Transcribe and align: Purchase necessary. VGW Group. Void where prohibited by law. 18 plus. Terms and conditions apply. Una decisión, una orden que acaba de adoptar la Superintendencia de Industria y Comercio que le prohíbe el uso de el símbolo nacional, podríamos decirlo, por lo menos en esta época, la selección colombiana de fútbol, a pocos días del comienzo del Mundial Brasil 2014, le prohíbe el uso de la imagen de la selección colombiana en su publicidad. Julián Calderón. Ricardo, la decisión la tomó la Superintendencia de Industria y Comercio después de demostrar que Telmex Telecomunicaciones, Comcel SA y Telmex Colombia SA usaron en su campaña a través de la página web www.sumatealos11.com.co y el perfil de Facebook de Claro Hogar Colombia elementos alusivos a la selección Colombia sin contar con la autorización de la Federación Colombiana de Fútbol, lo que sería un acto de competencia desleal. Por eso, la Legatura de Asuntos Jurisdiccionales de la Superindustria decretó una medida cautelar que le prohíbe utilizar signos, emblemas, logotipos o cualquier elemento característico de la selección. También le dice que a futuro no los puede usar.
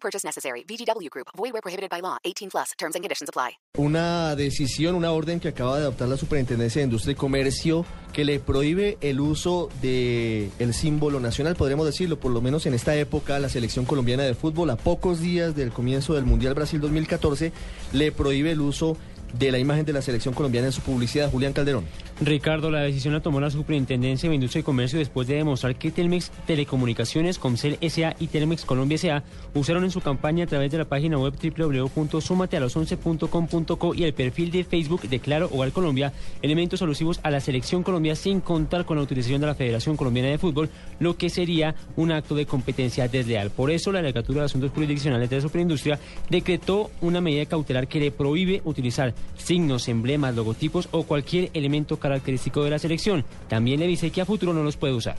Purchase 0.00 0.24
necessary. 0.24 0.64
VGW 0.64 1.10
Group. 1.10 1.28
Void 1.36 1.52
where 1.52 1.62
prohibited 1.62 1.90
by 1.90 2.00
law. 2.00 2.16
18 2.24 2.48
plus. 2.50 2.72
Terms 2.78 2.94
and 2.94 3.02
conditions 3.04 3.28
apply. 3.28 3.58
Una 3.76 4.34
decisión, 4.34 4.94
una 4.94 5.12
orden 5.12 5.40
que 5.40 5.48
acaba 5.48 5.76
de 5.76 5.82
adoptar 5.82 6.08
la 6.08 6.16
Superintendencia 6.16 6.80
de 6.80 6.84
Industria 6.84 7.12
y 7.12 7.16
Comercio 7.16 7.84
que 8.12 8.24
le 8.24 8.40
prohíbe 8.40 8.98
el 9.00 9.20
uso 9.20 9.68
de 9.82 10.50
el 10.58 10.74
símbolo 10.74 11.20
nacional, 11.20 11.54
podríamos 11.54 11.86
decirlo, 11.86 12.18
por 12.18 12.32
lo 12.32 12.40
menos 12.40 12.66
en 12.66 12.74
esta 12.74 12.96
época, 12.96 13.38
la 13.38 13.48
selección 13.48 13.84
colombiana 13.84 14.24
de 14.24 14.34
fútbol, 14.34 14.70
a 14.70 14.76
pocos 14.76 15.20
días 15.20 15.54
del 15.54 15.70
comienzo 15.72 16.14
del 16.14 16.24
Mundial 16.24 16.54
Brasil 16.54 16.80
2014, 16.80 17.52
le 17.92 18.12
prohíbe 18.12 18.52
el 18.52 18.60
uso 18.60 18.96
de 19.32 19.52
la 19.52 19.58
imagen 19.58 19.84
de 19.84 19.92
la 19.92 20.02
selección 20.02 20.34
colombiana 20.34 20.66
en 20.68 20.72
su 20.72 20.80
publicidad. 20.80 21.30
Julián 21.30 21.52
Calderón. 21.52 21.84
Ricardo, 22.20 22.70
la 22.70 22.80
decisión 22.80 23.14
la 23.14 23.20
tomó 23.20 23.40
la 23.40 23.50
Superintendencia 23.50 24.28
de 24.28 24.34
Industria 24.34 24.60
y 24.60 24.64
Comercio 24.64 24.98
después 24.98 25.28
de 25.28 25.36
demostrar 25.36 25.76
que 25.76 25.90
Telmex 25.90 26.30
Telecomunicaciones, 26.46 27.38
Comcel 27.38 27.78
SA 27.88 28.16
y 28.18 28.26
Telmex 28.26 28.64
Colombia 28.64 28.98
SA 28.98 29.22
usaron 29.54 29.84
en 29.84 29.90
su 29.90 30.00
campaña 30.00 30.44
a 30.44 30.48
través 30.48 30.70
de 30.72 30.78
la 30.78 30.86
página 30.86 31.18
web 31.18 31.34
www.sumatealos11.com.co 31.34 33.94
y 33.94 34.04
el 34.04 34.14
perfil 34.14 34.50
de 34.50 34.64
Facebook 34.64 35.02
de 35.02 35.20
Claro 35.20 35.50
Hogar 35.52 35.72
Colombia 35.72 36.12
elementos 36.42 36.82
alusivos 36.82 37.20
a 37.22 37.30
la 37.30 37.40
selección 37.40 37.82
Colombia 37.82 38.16
sin 38.16 38.40
contar 38.40 38.84
con 38.84 38.96
la 38.96 39.02
autorización 39.02 39.40
de 39.40 39.46
la 39.46 39.54
Federación 39.54 39.96
Colombiana 39.96 40.30
de 40.30 40.38
Fútbol, 40.38 40.70
lo 40.98 41.16
que 41.16 41.30
sería 41.30 41.74
un 41.96 42.12
acto 42.12 42.34
de 42.34 42.46
competencia 42.46 43.08
desleal. 43.08 43.50
Por 43.50 43.70
eso, 43.70 43.92
la 43.92 44.02
Legatura 44.02 44.40
de 44.40 44.46
Asuntos 44.46 44.72
Jurisdiccionales 44.72 45.30
de 45.30 45.36
la 45.36 45.42
Superindustria 45.42 45.98
decretó 46.28 46.90
una 47.00 47.20
medida 47.20 47.46
cautelar 47.46 47.88
que 47.88 48.00
le 48.00 48.10
prohíbe 48.10 48.60
utilizar 48.64 49.14
signos, 49.36 49.88
emblemas, 49.88 50.34
logotipos 50.34 50.88
o 50.90 51.04
cualquier 51.04 51.50
elemento 51.54 51.98
característico 51.98 52.64
de 52.64 52.70
la 52.70 52.78
selección. 52.78 53.24
También 53.48 53.80
le 53.80 53.86
dice 53.86 54.10
que 54.10 54.20
a 54.20 54.26
futuro 54.26 54.52
no 54.52 54.62
los 54.62 54.76
puede 54.76 54.94
usar. 54.94 55.16